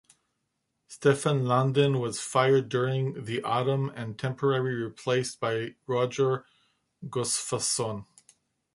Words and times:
Stefan 0.87 1.43
Lundin 1.45 1.99
was 2.01 2.19
fired 2.19 2.69
during 2.69 3.23
the 3.25 3.39
autumn 3.43 3.91
and 3.95 4.17
temporary 4.17 4.73
replaced 4.73 5.39
by 5.39 5.75
Roger 5.85 6.43
Gustafsson. 7.05 8.07